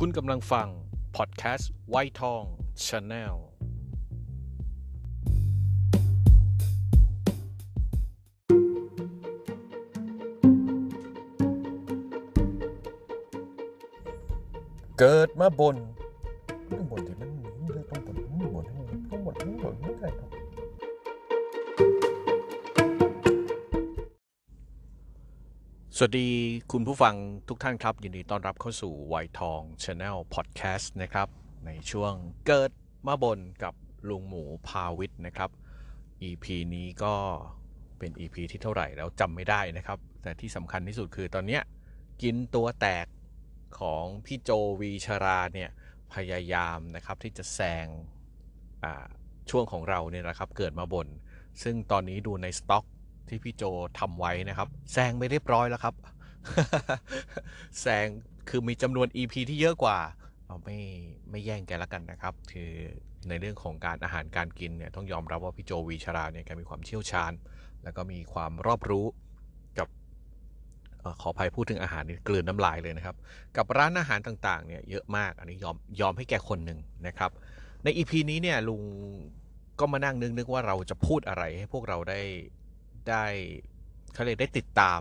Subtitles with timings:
[0.00, 0.68] คุณกำลังฟัง
[1.16, 2.42] พอดแคสต์วัยทอง
[2.86, 3.36] Channel
[14.98, 15.76] เกิดมาบ่น
[16.70, 17.28] ต้องบ่นที่มัน
[17.90, 18.64] ต้องบ่นต้องบ่น
[19.10, 20.25] ต้องบ่นต้องบ่นไม่ได้ครั
[25.98, 26.28] สวัสดี
[26.72, 27.14] คุณผู้ฟัง
[27.48, 31.28] ทุกท่านครับ ยินดีต้อนรับเข้าสู่วัยทอง Channel พอดแคสต์นะครับ
[31.66, 32.12] ในช่วง
[32.46, 32.70] เกิด
[33.06, 33.74] มาบ่นกับ
[34.08, 35.50] ลุงหมูพาวิทย์นะครับ
[36.28, 37.14] EP นี้ก็
[37.98, 41.60] เป็น EP ที่เท่าไหร่แล้วจำไม่ได้นะครับ แต่ที่สำคัญที่สุดคือตอนนี้
[42.22, 43.06] กินตัวแตก
[43.80, 45.70] ของพี่โจวีชราเนี่ย
[46.14, 47.86] พยายามนะครับที่จะแซง
[49.50, 51.08] ช่วงของเราเนี่ยนะครับเกิดมาบ่น
[51.62, 52.84] ซึ่งตอนนี้ดูในสต็อก
[53.28, 53.64] ที่พี่โจ
[53.98, 55.94] ทำไว้นะครับแซงไปเรียบร้อยแล้วครับ
[57.80, 58.06] แซง
[58.48, 59.98] คือมีจำนวน EP ที่เยอะกว่า
[60.46, 60.78] เอาไม่
[61.30, 62.70] ไม่แย่งแกแล้วกันนะครับ คือ
[63.28, 67.32] ในเรื่องของการอาหารการกินเนี่ยต้องยอมรับว่าพี่โจวีชราเนี่ยแกมีความเชี่ยวชาญ
[67.84, 69.06] แล้วก็มีความรอบรู้
[69.78, 69.88] กับ
[71.02, 73.16] อขออภัยพูดถึงอาหารนี่กลืนน้ำลายเลยนะครับ
[73.56, 77.30] กับร้านอาหารต่างๆเนี่ยเยอะมากอันนี้ยอมยอมให้แกคนหนึ่งนะครับ
[77.84, 78.82] ใน EP นี้เนี่ยลุง
[79.80, 82.20] ก็มานั่งนึกนึกว่าเราจะพูดอะไรให้พวกเราได้
[83.10, 83.24] ได้
[84.14, 85.00] เขาเรียกได้ติดตาม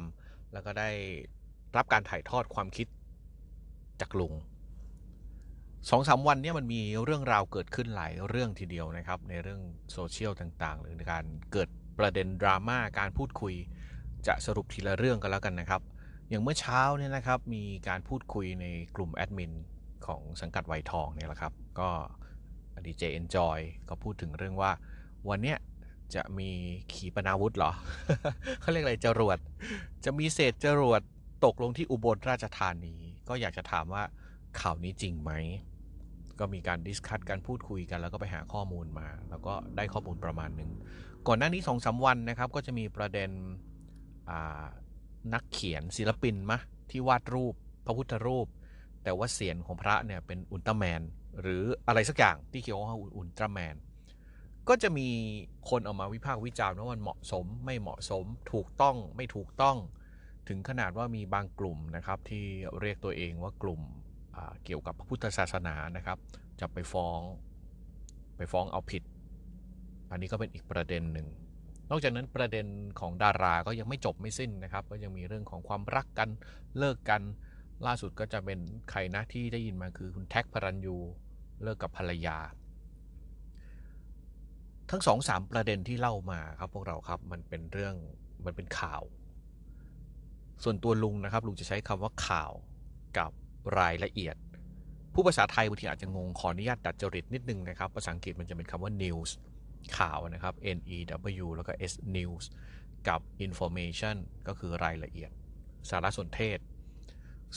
[0.53, 0.89] แล้วก็ได้
[1.77, 2.87] รับการถ่ายทอดความคิด
[4.01, 4.33] จากลุง
[5.89, 9.61] สองสามวันนี่ยมันมีเรื่องราวเกิดขึ้นหลายเรื่องทีเดียวนะครับ ในเรื่อง
[9.91, 13.53] โซเชียลต่างๆ หรือการเกิดประเด็นดราม่าการพูดคุย
[14.27, 15.81] จะสรุปทีละเรื่องกันแล้วกันนะครับ
[16.29, 19.51] อย่างเมื่อเช้าเนี่ยนะครับมีการพูดคุยในกลุ่มแอดมิน
[20.07, 21.89] ของสังกัดวัยทองเนี่ยแหละครับ ก็
[22.85, 23.57] DJ Enjoy
[23.89, 24.71] ก็พูดถึงเรื่องว่า
[25.29, 25.57] วันเนี้ย
[26.15, 26.49] จะมี
[26.93, 27.71] ขีปนาวุธเหรอ
[28.61, 29.37] เขาเรียกอะไรจรวด
[30.05, 31.01] จะมีเศษจรวด
[31.45, 32.95] ตกลงที่อุบลราชธานี
[33.27, 34.03] ก็อยากจะถามว่า
[34.59, 35.31] ข่าวนี้จริงไหม
[36.39, 40.71] ก็มีการ discuss การพูดคุยกัน แล้วก็ไปหาข้อมูลมา แล้วก็ได้ข้อมูลประมาณหนึ่ง
[41.27, 43.29] ก่อนหน้านี้สองสามวันนะครับ ก็จะมีประเด็น
[45.33, 46.59] นักเขียนศิลปินมะ
[46.91, 47.53] ที่วาดรูป
[47.85, 48.47] พระพุทธรูป
[49.03, 51.01] แต่ว่าเสียงของพระเนี่ยเป็นอุลตร้าแมน
[51.41, 53.75] หรืออะไรสักอย่างที่เขียนว่าอุลตร้าแมน
[54.69, 55.09] ก็จะมี
[55.69, 59.77] คนออกมาวิพากษ์วิจารณ์ว่ามันเหมาะสมไม่เหมาะสม ถูกต้องไม่ถูกต้อง
[60.47, 62.45] ถึงขนาดว่ามีบางกลุ่มนะครับ ที่
[62.81, 63.81] เรียกตัวเองว่ากลุ่ม
[64.65, 66.17] เกี่ยวกับพระพุทธศาสนานะครับ
[66.59, 67.19] จะไปฟ้อง
[68.37, 69.03] ไปฟ้องเอาผิด
[70.11, 71.27] อันนี้ก็เป็นอีกประเด็นหนึ่ง
[71.89, 72.65] นอกจากนั้นประเด็น
[72.99, 76.29] ของดาราก็ยังไม่จบไม่สิ้นนะครับ ก็ยังมีเรื่องของความรักกัน
[76.77, 77.21] เลิกกัน
[77.85, 78.59] ล่าสุดก็จะเป็น
[78.89, 80.97] ใครนะที่ได้ยินมาคือคุณแท็กพระรันยู
[81.63, 82.37] เลิกกับภรรยา
[84.91, 87.95] ทั้งสองสามประเด็นที่เล่ามาครับพวกเราครับมันเป็นเรื่อง
[88.45, 89.03] มันเป็นข่าว
[90.63, 92.51] ส่วนตัวลุงนะครับลุงจะใช้คำว่าข่าว
[93.17, 93.31] กับ
[93.79, 94.35] รายละเอียด
[95.13, 99.29] ผู้ภาษาไทยบางทีอาจจะงงขออนุญาตดัดจริตนิดนึงนะครับภาษาอังกฤษมันจะเป็นคำว่า news
[99.97, 100.97] ข่าวนะครับ N E
[101.43, 102.43] W แล้วก็ S news
[103.07, 104.15] กับ information
[104.47, 105.31] ก็คือรายละเอียด
[105.89, 106.59] สารสนเทศ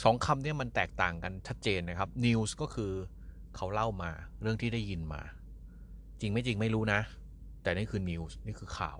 [0.03, 2.91] สองคำนี้มันแตกต่างกันชัดเจนนะครับ news ก็คือ
[3.55, 4.11] เขาเล่ามา
[4.41, 5.21] เรื่องที่ได้ยินมา
[6.19, 7.01] จริงไม่จริงไม่รู้นะ
[7.61, 8.99] แต่นี่คือ news นี่คือข่าว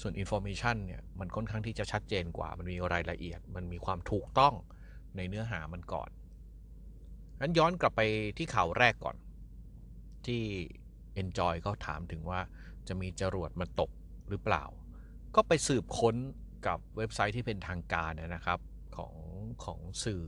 [0.00, 4.54] ส่วน information เนี่ยมันค่อนข้างที่จะชัดเจนกว่า มันมีรายละเอียด มันมีความถูกต้อง
[5.16, 6.10] ในเนื้อหามันก่อน
[7.40, 8.00] งั้นย้อนกลับไป
[8.38, 9.16] ที่ข่าวแรกก่อน
[10.26, 10.42] ที่
[11.22, 12.40] Enjoy เขาถามถึงว่า
[12.88, 13.90] จะมีจรวดมาตก
[14.30, 14.64] หรือเปล่า
[15.34, 16.16] ก็ไปสืบค้น
[16.66, 18.58] กับเว็บไซต์ที่เป็นทางการนะครับ
[18.96, 19.14] ของ
[19.64, 20.22] ของสื่อ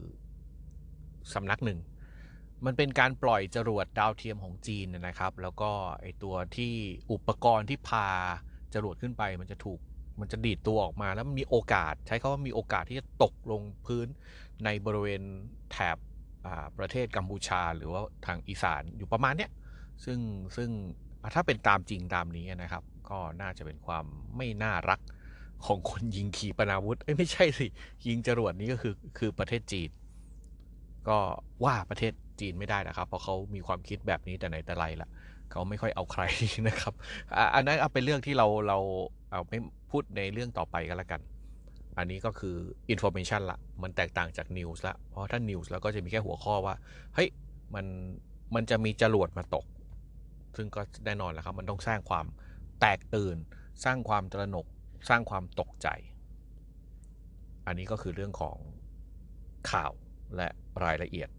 [1.33, 1.79] สำนักหนึ่ง
[2.65, 6.73] มันเป็นการปล่อยจรวดดาวเทียมของจีนนะครับ แล้วก็ไอตัวที่
[7.11, 8.07] อุปกรณ์ที่พา
[8.73, 9.79] จรวดขึ้นไป มันจะถูก
[10.19, 14.07] มันจะดีดตัวออกมาแล้วมันมีโอกาส ใช้คาว่ามีโอกาสที่จะตกลงพื้น
[14.65, 15.21] ในบริเวณ
[15.71, 15.97] แถบ
[16.77, 19.51] ประเทศกัมพูชา หรือว่าทางอีสานอยู่ประมาณเนี้ย
[20.05, 20.19] ซึ่ง
[20.55, 20.69] ซึ่ง
[21.35, 24.05] ถ้าเป็นตามจริงตามนี้นะครับ ก็น่าจะเป็นความ
[24.37, 24.99] ไม่น่ารัก
[25.65, 27.67] ของคนยิงขีปนาวุธเอ้ยไม่ใช่สิ
[28.07, 29.89] ยิงจรวดนี้ก็คือคือประเทศจีน
[31.07, 31.19] ก็
[31.63, 35.09] ว่าประเทศ จีนไม่ได้นะครับ เพราะเขามีความคิดแบบนี้แต่ไหนแต่ไรละ
[35.51, 36.23] เขาไม่ค่อยเอาใคร
[36.67, 36.93] นะครับ
[37.55, 38.77] อันนั้นเอาเป็นเรื่องที่เราเรา
[39.31, 39.59] เอาไม่
[39.91, 41.21] พูดในเรื่องต่อไปกันละกัน
[41.97, 42.55] อันนี้ก็คือ
[42.93, 46.75] information ละ มันแตกต่างจาก news ละ เพราะถ้า news แล้วก็จะมีแค่หัวข้อว่า
[47.15, 47.29] เฮ้ย
[47.75, 47.85] มัน
[48.55, 49.65] มันจะมีจรวดมาตก
[50.57, 52.25] ซึ่งก็แน่นอนแล้วครับ มันต้องสร้างความ
[52.79, 53.37] แตกตื่น
[53.85, 54.65] สร้างความตระหนก
[55.09, 55.87] สร้างความตกใจ
[57.67, 58.57] อันนี้ก็คือเรื่องของ
[59.71, 59.91] ข่าว
[60.35, 60.47] และ
[60.85, 61.29] รายละเอียด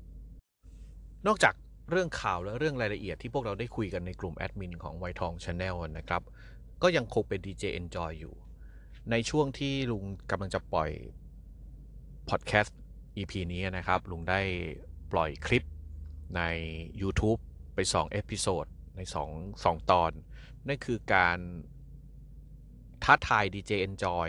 [1.27, 1.55] นอกจาก
[1.91, 6.23] เรื่องข่าวและเรื่องรายละเอียดที่พวกเราได้คุยกันในกลุ่มแอดมินของวัยทอง Channel นะครับ
[6.83, 8.35] ก็ยังคงเป็น DJ Enjoy อยู่
[9.11, 10.91] ในช่วงที่ลุงกำลังจะปล่อย
[12.29, 12.79] พอดแคสต์
[13.17, 14.41] EP นี้นะครับ ลุงได้
[15.13, 15.65] ปล่อยคลิป
[16.37, 16.43] ใน
[17.03, 17.41] YouTube
[17.75, 18.67] ไป2 episode
[18.97, 19.01] ใน
[19.33, 20.13] 2 2 ตอน
[20.67, 21.39] นั่นคือการ
[23.05, 24.29] ท้าทาย DJ Enjoy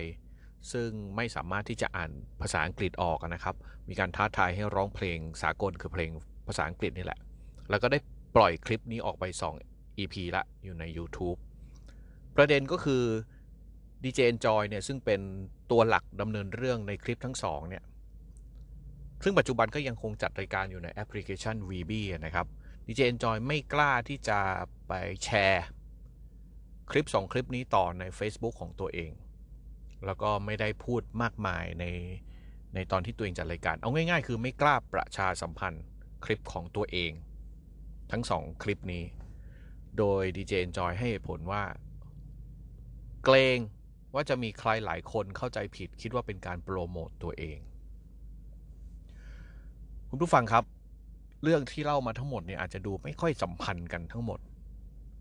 [0.72, 2.12] ซึ่งไม่สามารถที่จะอ่าน
[2.42, 3.56] ภาษาอังกฤษออกนะครับ
[3.90, 6.12] มีการท้าทายให้ร้องเพลงสากลคือเพลง
[6.48, 7.20] ภาษาอังกฤษนี่แหละ
[7.70, 8.00] แล้วก็ได้
[8.36, 9.24] ปล่อยคลิปนี้ออกไป
[9.66, 11.38] 2 EP ละอยู่ใน YouTube
[12.36, 13.04] ประเด็นก็คือ
[14.04, 15.22] DJ Enjoy เนี่ยซึ่งเป็น
[15.72, 17.84] ตัวหลักดำเนินเรื่องในคลิปทั้งสองเนี่ย
[19.24, 22.48] ซึ่งปัจจุบันก็ยังคงจัดรายการอยู่ในแอปพลิเคชัน VB นะครับ
[22.88, 24.40] DJ Enjoy ไม่กล้าที่จะ
[24.88, 24.94] ไป
[25.24, 25.66] แชร์
[26.92, 29.12] คลิป 2 คลิปนี้ต่อใน Facebook ของตัวเอง
[30.06, 31.86] แล้วก็ไม่ได้พูดมากมายใน
[32.76, 35.84] ในตอนที่ตัวเองจัดรายการ เอาง่ายๆ คือไม่กล้าประชาสัมพันธ์
[36.24, 37.12] คลิปของตัวเอง
[38.12, 39.04] ทั้ง2คลิปนี้
[39.98, 41.64] โดย DJ Enjoy ให้เหตุผลว่า
[43.26, 43.60] เกรง
[44.14, 47.60] ว่าจะมีใครหลายคนเข้าใจผิดคิดว่าเป็นการโปรโมตตัวเอง
[50.10, 50.64] คุณผู้ฟังครับ
[51.44, 54.40] เรื่องที่เล่ามาทั้งหมดเนี่ยอาจจะดูไม่ค่อยสัมพันธ์กันทั้งหมด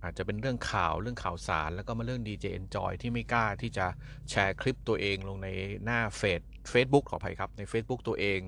[0.04, 3.86] อาจจะเป็นเรื่องข่าวเรื่องข่าวสาร แล้วก็มาเรื่อง DJ Enjoy ที่ไม่กล้าที่จะ
[4.30, 5.48] แชร์คลิปตัวเองลงใน
[5.84, 6.40] หน้าเฟซ
[6.72, 8.40] Facebook ขออภัยครับใน Facebook ตัวเอง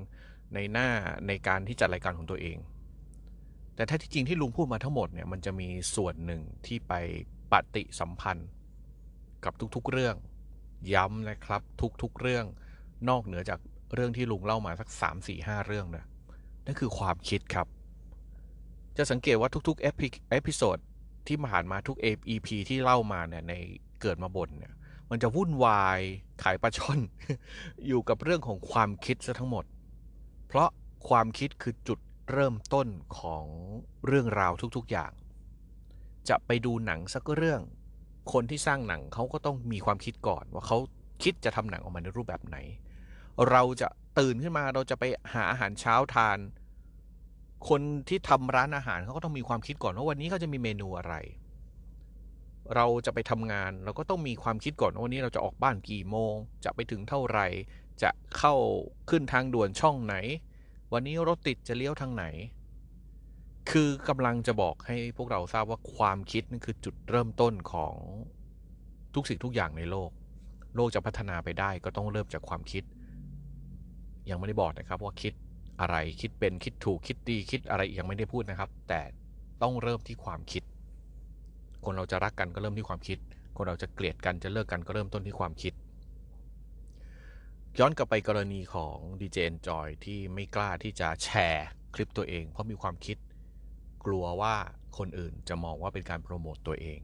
[0.54, 0.88] ในหน้า
[1.28, 2.58] ในการที่จัดรายการของตัวเอง
[3.76, 6.92] แต่ถ้าที่จริงที่ลุงพูดมาทั้งหมดเนี่ยมันจะมีส่วนหนึ่งที่ไป
[7.52, 8.48] ปฏิสัมพันธ์
[9.44, 10.16] กับทุกๆเรื่อง
[10.94, 11.62] ย้ำนะครับ
[12.02, 12.44] ทุกๆเรื่อง
[13.08, 13.60] นอกเหนือจาก
[13.94, 16.04] เรื่องที่ลุงเล่ามาสัก 3 4 5 เรื่องนะ
[16.66, 17.66] นั่นคือความคิดครับ
[18.96, 20.78] จะสังเกตว่าทุกๆ episode
[21.28, 21.96] ที่ผ่านมาทุก
[22.28, 23.52] EP ที่เล่ามาเนี่ยใน
[24.02, 24.72] เกิดมาบนเนี่ย
[25.10, 26.00] มันจะวุ่นวาย
[26.42, 27.00] ขายปลาช่อน
[27.86, 29.64] อยู่กับเรื่องของความคิดซะทั้งหมด
[30.46, 30.68] เพราะ
[31.08, 31.98] ความคิดคือจุด
[32.32, 32.88] เริ่มต้น
[33.18, 33.46] ของ
[34.06, 35.12] เรื่องราวทุกๆอย่าง
[36.28, 37.60] จะไปดูหนังสักเรื่อง
[38.32, 40.78] คนที่สร้างหนังเขาก็ต้องมีความคิดก่อนว่าเขา
[41.22, 42.56] คิดจะทำหนังออกมาในรูปแบบไหน
[43.50, 43.88] เราจะ
[44.18, 45.04] ตื่นขึ้นมาเราจะไป
[45.34, 46.38] หาอาหารเช้าทาน
[47.68, 51.14] คนที่ทำร้านอาหารเขาก็ต้องมีความคิดก่อนว่าวันนี้เขาจะมีเมนูอะไร
[52.74, 57.46] เราจะไปทำงานเราก็ต้องมีความคิดก่อนว่าวันนี้เราจะออกบ้านกี่โมง จะไปถึงเท่าไหร่
[58.02, 58.54] จะเข้า
[59.10, 60.16] ขึ้นทางด่วนช่องไหน
[60.92, 62.24] วันนี้รถติดจะเลี้ยวทางไหน
[63.70, 67.94] คือกำลังจะบอกให้พวกเราทราบว่าความคิดนั่นคือจุดเริ่มต้นของ
[69.14, 70.10] ทุกสิ่งทุกอย่างในโลก
[70.76, 72.84] โลกจะพัฒนาไปได้ก็ต้องเริ่มจากความคิด
[74.30, 75.32] ยังไม่ได้บอกนะครับว่าคิด
[75.80, 79.00] อะไรคิดเป็นคิดถูกคิดดีคิดอะไรยังไม่ได้พูดนะครับ แต่
[79.62, 80.62] ต้องเริ่มที่ความคิด
[81.84, 83.18] คนเราจะรักกันก็เริ่มที่ความคิด
[83.56, 85.72] คนเราจะเกลียดกันจะเลิกกันก็เริ่มต้นที่ความคิด
[87.80, 93.16] ย้อนกลับไปกรณีของดีเจนจอยที่ไม่กล้าที่จะแชร์คลิปตัวเอง เพราะมีความคิด
[94.06, 94.54] กลัวว่า
[94.98, 97.00] คนอื่นจะมองว่าเป็นการโปรโมตตัวเอง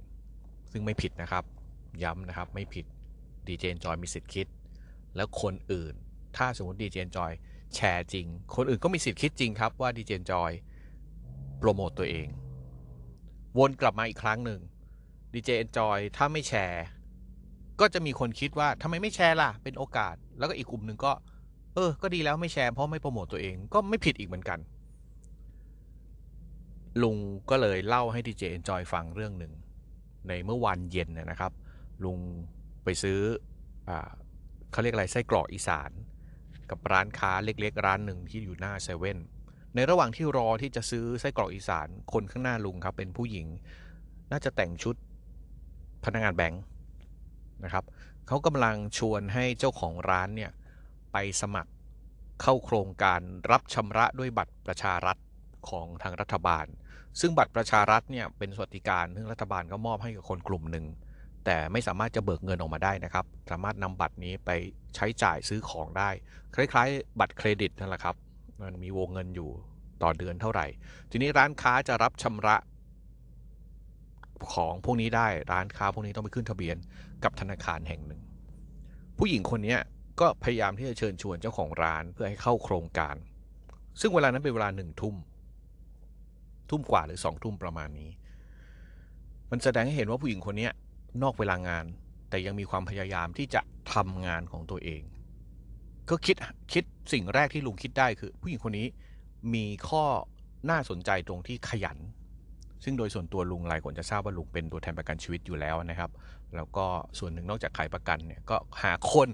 [0.70, 1.44] ซึ่งไม่ผิดนะครับ
[2.02, 2.87] ย้ำนะครับไม่ผิด
[3.46, 4.46] ดีเจเอนจอยมีสิทธิ์คิด
[5.17, 5.94] แล้วคนอื่น
[6.37, 7.32] ถ้าสมมติดีเจเอนจอย
[7.75, 8.26] แชร์จริง
[8.56, 10.52] คนอื่นก็มีสิทธิ์คิดจริงครับว่าดีเจเอนจอย
[11.58, 12.28] โปรโมตตัวเอง
[13.58, 14.61] วนกลับมาอีกครั้งหนึ่ง
[15.32, 16.84] ดีเจเอนจอยถ้าไม่แชร์
[17.81, 21.12] ก็จะมีคนคิดว่าทำไมไม่แชร์ล่ะ เป็นโอกาส แล้วก็อีกกลุ่มหนึ่งก็
[21.75, 24.58] เออ ก็ดีแล้วไม่แชร์เพราะไม่โปรโมตตัวเองก็ไม่ผิดอีกเหมือนกัน
[27.02, 27.16] ลุง
[27.50, 29.52] ก็เลยเล่าให้ดีเจเอนจอยฟังเรื่องหนึ่ง
[30.28, 31.52] ในเมื่อวันเย็นนะครับ
[32.04, 32.19] ลุง
[32.84, 33.19] ไปซื้อ
[33.88, 33.90] อ
[34.72, 35.90] เขาเรียกอะไรไส้กรอกอีสาน
[36.70, 39.19] กับร้านค้าเล็กๆ ร้านหนึ่งที่อยู่หน้าเซเว่น
[39.74, 43.46] ในระหว่างที่รอที่จะซื้อไส้กรอกอีสานคนข้างหน้าลุงครับ เป็นผู้หญิง
[44.32, 44.94] น่าจะแต่งชุด
[46.05, 46.62] พนักงานแบงค์
[47.65, 47.84] นะครับ
[48.32, 50.51] เขากำลังชวนให้เจ้าของร้านเนี่ย
[51.13, 51.72] ไปสมัคร
[52.43, 53.20] เข้าโครงการ
[53.51, 55.17] รับชำระด้วยบัตรประชารัฐ
[55.69, 56.67] ของทางรัฐบาล
[57.20, 60.87] ซึ่งบัตรประชารัฐเนี่ยเป็นสวัสดิการที่รัฐบาลก็มอบให้กับคนกลุ่มหนึ่ง
[61.44, 64.51] แต่ไม่สามารถจะเบิกเงินออกมาได้นะครับ สามารถนำบัตรนี้ไป
[64.94, 66.10] ใช้จ่ายซื้อของได้
[66.55, 68.17] คล้ายๆ บัตรเครดิตนั่นแหละครับ
[68.60, 69.51] มันมีวงเงินอยู่
[70.03, 70.67] ต่อเดือนเท่าไหร่
[71.10, 72.56] ทีนี้ร้านค้าจะรับชำระ
[74.53, 76.77] ของพวกนี้ได้ร้านค้าพวกนี้ต้องไปขึ้นทะเบียน
[77.25, 78.23] กับธนาคารแห่งหนึ่ง
[79.19, 79.77] ผู้หญิงคนนี้
[80.20, 83.17] ก็พยายามที่จะเชิญชวนเจ้าของร้านเพื่อให้เข้าโครงการ
[84.01, 85.17] ซึ่งเวลานั้นเป็นเวลาหนึ่งทุ่ม
[86.70, 88.11] ทุ่มกว่าหรือสองทุ่มประมาณนี้
[89.51, 90.69] มันแสดงให้เห็นว่าผู้หญิงคนนี้
[91.23, 91.85] นอกเวลางาน
[92.31, 93.61] แต่ยังมีความพยายามที่จะ
[93.94, 95.03] ทำงานของตัวเอง
[96.11, 96.37] ก็คิด
[96.73, 98.87] คิดสิ่งแรกที่ลุงคิดได้คือ ผู้หญิงคนนี้
[99.55, 100.05] มีข้อ
[100.70, 101.99] น่าสนใจตรงที่ขยัน
[102.84, 106.10] ซึ่งโดยส่วนตัวลุงหลายคนจะทราบว่าลุงเป็นตัวแทนประกันชีวิตอยู่แล้วนะครับ
[106.56, 106.87] แล้วก็
[107.19, 109.29] ส่วนหนึ่งนอกจากขายประกันเนี่ยก็หาคน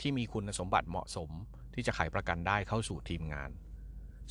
[0.00, 1.30] ที่มีคุณสมบัติเหมาะสม
[1.74, 3.50] ที่จะขายประกันได้เข้าสู่ทีมงาน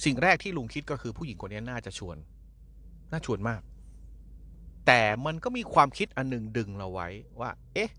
[0.03, 2.17] สิ่งแรกที่ลุงคิดก็คือผู้หญิงคนนี้น่าจะชวน
[3.11, 3.61] น่าชวนมาก
[4.87, 7.07] แต่มันก็มีความคิดอันหนึ่งดึงเราไว้
[7.39, 7.91] ว่า เอ๊ะ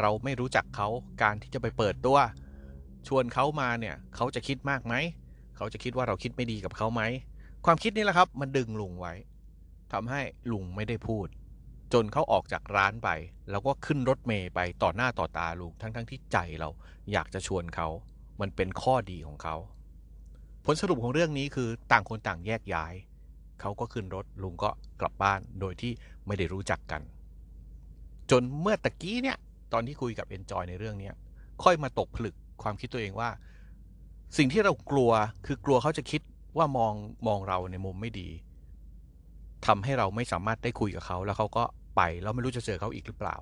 [0.00, 0.88] เราไม่รู้จักเขา
[1.22, 2.18] การที่จะไปเปิดตัว
[3.08, 4.94] ชวนเขามาเนี่ยเขาจะคิดมากไหม
[5.56, 7.02] เขาจะคิดว่าเราคิดไม่ดีกับเขาไหม
[7.66, 9.14] ความคิดนี้แหละครับ มันดึงลุงไว้
[9.92, 10.20] ทำให้
[10.50, 11.26] ลุงไม่ได้พูด
[11.92, 13.08] จนเขาออกจากร้านไป
[13.50, 16.68] แล้วก็ขึ้นรถเมย์ไปต่อหน้าต่อตาลุงทั้งๆทที่ใจเรา
[17.12, 17.88] อยากจะชวนเขา
[18.40, 19.56] มันเป็นข้อดีของเขา
[20.64, 22.94] ผลสรุปของเรื่องนี้คือต่างคนต่างแยกย้าย
[23.60, 24.70] เขาก็ขึ้นรถลุงก็
[25.00, 25.92] กลับบ้านโดยที่
[26.26, 27.02] ไม่ได้รู้จักกัน
[28.30, 29.36] จนเมื่อตะกี้เนี่ย
[29.72, 31.10] ตอนที่คุยกับ Enjoy ในเรื่องนี้
[31.64, 33.30] ค่อยมาตกผลึกความคิดตัวเองว่า
[34.36, 35.10] สิ่งที่เรากลัว
[35.46, 36.20] คือกลัวเขาจะคิด
[36.56, 36.94] ว่ามอง
[37.26, 38.28] มองเราในมุมไม่ดี
[39.66, 41.64] ทำให้เราไม่สามารถได้คุยกับเขา แล้วเขาก็
[41.96, 43.36] ไปแล้วไม่รู้จะเจอเขาอีกหรือเปล่า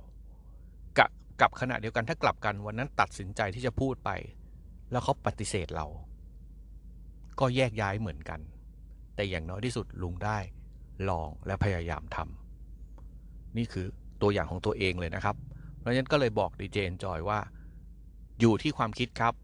[0.99, 1.11] กับ
[1.41, 4.11] กับขณะเดียวกันถ้ากลับกันวันนั้นตัดสินใจที่จะพูดไป
[4.91, 5.87] แล้วเขาปฏิเสธเรา
[7.41, 8.41] ก็แยกย้ายเหมือนกัน
[9.15, 10.39] แต่อย่างน้อยที่สุดลุงได้
[11.09, 13.87] ลองและพยายามทำนี่คือ
[14.23, 15.37] ตัวอย่างของตัวเองเลยนะครับ
[15.79, 17.41] เพราะฉะนั้นก็เลยบอกดีเจนจอยว่า
[18.41, 19.35] อยู่ที่ความคิดครับ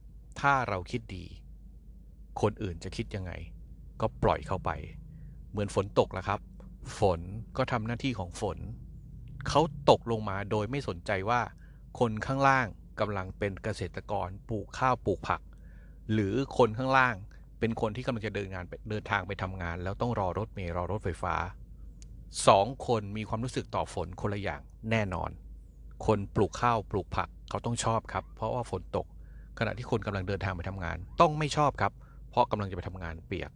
[0.41, 1.25] ถ้าเราคิดดี
[2.41, 3.33] คนอื่นจะคิดยังไง
[4.01, 4.71] ก็ปล่อยเข้าไป
[5.51, 6.41] เหมือนฝนตกแล้วครับ
[6.99, 7.21] ฝน
[7.57, 8.59] ก็ทำหน้าที่ของฝน
[9.49, 9.61] เขา
[9.91, 11.41] ตกลงมาโดยไม่สนใจว่า
[11.99, 12.67] คนข้างล่าง
[13.01, 15.41] กำลังเป็นเกษตรกรปลูกข้าวปลูกผัก
[16.13, 17.15] หรือคนข้างล่าง
[17.59, 21.35] เป็นคนที่กำลังจะเดินงานเดินทางไปทำงาน แล้วต้องรอรถเมล์รอรถไฟฟ้า
[22.47, 24.61] สองคนมีความรู้สึกต่อฝนคนละอย่าง
[24.91, 25.31] แน่นอน
[26.07, 29.07] คนปลูกข้าวปลูกผักเขาต้องชอบครับ เพราะว่าฝนตก
[29.59, 31.93] ขณะที่คนกำลังเดินทางไปทำงาน ต้องไม่ชอบครับ
[32.31, 33.51] เพราะกำลังจะไปทำงานเปียก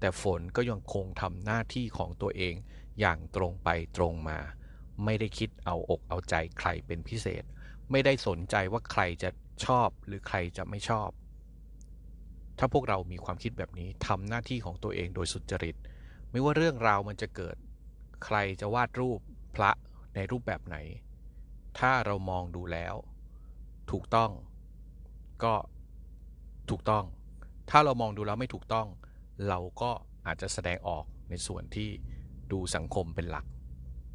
[0.00, 2.54] แต่ฝนก็ยังคงทำหน้าที่ของตัวเอง
[3.00, 4.38] อย่างตรงไปตรงมา
[5.04, 7.44] ไม่ได้คิดเอาอกเอาใจใครเป็นพิเศษ
[7.90, 9.30] ไม่ได้สนใจว่าใครจะ
[9.64, 11.10] ชอบหรือใครจะไม่ชอบ
[12.58, 15.76] ถ้าพวกเรามีความคิดแบบนี้ทำหน้าที่ของตัวเองโดยสุจริต
[16.30, 17.56] ไม่ว่าเรื่องราวมันจะเกิด
[18.24, 19.20] ใครจะวาดรูป
[19.56, 19.70] พระ
[20.14, 20.76] ในรูปแบบไหน
[21.78, 22.94] ถ้าเรามองดูแล้ว
[23.90, 24.30] ถูกต้อง
[25.44, 25.54] ก็
[26.70, 27.04] ถูกต้อง
[27.70, 28.86] ถ้าเรามองดูแล้วไม่ถูกต้อง
[29.48, 29.90] เราก็
[30.26, 31.90] อาจจะแสดงออกในส่วนที่
[32.52, 33.46] ดูสังคมเป็นหลัก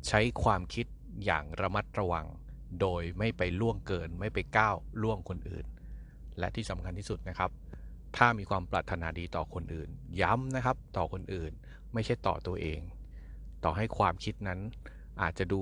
[0.08, 0.86] ใช้ความคิด
[1.26, 2.26] อย่างระมัดระวัง
[2.82, 5.66] โดยไม่ไปล่วงเกินไม่ไปก้าวล่วงคนอื่น
[6.40, 7.52] และที่สำคัญที่สุดนะครับ
[8.18, 9.90] ถ้ามีความปรารถนาดีต่อคนอื่น
[10.22, 11.52] ย้ำนะครับต่อคนอื่น
[11.94, 12.80] ไม่ใช่ต่อตัวเอง
[13.64, 14.60] ต่อให้ความคิดนั้น
[15.22, 15.62] อาจจะดู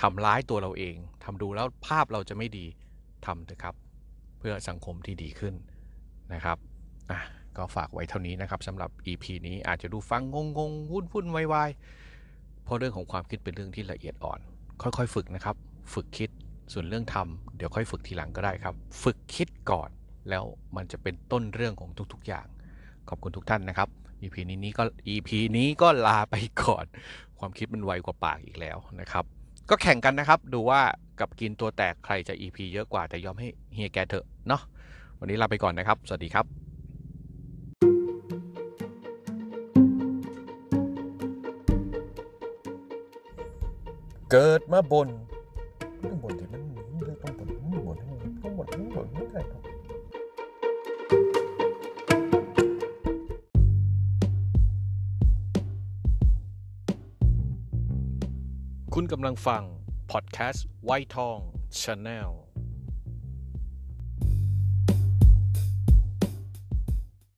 [0.00, 2.66] ทำร้ายตัวเราเองทำดูแล้วภาพเราจะไม่ดี
[3.26, 3.74] ทำเถอะครับ
[4.38, 5.54] เพื่อสังคมที่ดีขึ้น
[6.32, 6.58] นะครับ
[7.10, 7.20] อะ
[7.58, 11.70] ก็ฝากไว้เท่านี้นะครับสำหรับ EP นี้อาจจะดูฟังงงงวุ่นวุ่นวายวาย
[12.64, 14.40] เพราะเรื่องของความคิดเป็นเรื่องที่ละเอียดอ่อน
[14.82, 15.56] ค่อยๆ ฝึกนะครับ
[15.94, 16.30] ฝึกคิด
[16.72, 19.90] ส่วนเรื่องทำเดี๋ยวค่อยฝึกทีหลังก็ได้ครับ ฝึกคิดก่อน
[20.28, 20.44] แล้ว
[20.76, 22.46] มันจะเป็นต้นเรื่องของทุก ๆ อย่าง
[23.08, 23.88] ขอบคุณทุกท่านนะครับ
[24.22, 26.84] EP นี้นี้ก็ EP นี้ก็ลาไปก่อน
[27.38, 29.24] ความคิดมันไวกว่าปากอีกแล้วนะครับ
[29.70, 30.80] ก็แข่งกันนะครับ ดูว่า
[31.20, 34.62] กับกินตัวแตกใครจะ EP เยอะกว่าแต่ยอมให้เฮียแกเถอะเนาะ
[35.18, 36.67] วันนี้ลาไปก่อนนะครับ สวัสดีครับ
[44.32, 45.08] เกิดมาบน
[46.02, 47.96] ต้องบนที่มันต้องบนต้องบน
[48.42, 49.62] ต้องบนต้องบนไม่ได้ครับ
[58.94, 59.62] คุณกำลังฟัง
[60.10, 61.38] พอดแคสต์ไวทอง
[61.80, 62.30] ชาแนล